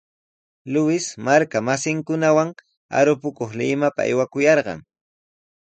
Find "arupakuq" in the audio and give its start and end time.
2.99-3.49